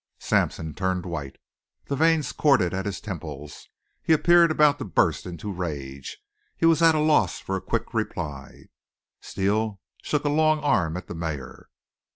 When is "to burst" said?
4.79-5.27